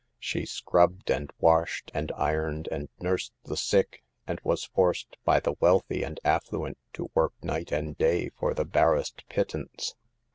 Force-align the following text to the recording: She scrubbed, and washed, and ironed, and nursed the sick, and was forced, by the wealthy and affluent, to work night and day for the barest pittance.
She 0.17 0.47
scrubbed, 0.47 1.11
and 1.11 1.31
washed, 1.37 1.91
and 1.93 2.11
ironed, 2.13 2.67
and 2.71 2.89
nursed 2.99 3.33
the 3.43 3.55
sick, 3.55 4.01
and 4.25 4.41
was 4.43 4.63
forced, 4.65 5.15
by 5.23 5.39
the 5.39 5.53
wealthy 5.59 6.01
and 6.01 6.19
affluent, 6.23 6.79
to 6.93 7.11
work 7.13 7.33
night 7.43 7.71
and 7.71 7.95
day 7.95 8.29
for 8.29 8.55
the 8.55 8.65
barest 8.65 9.23
pittance. 9.29 9.93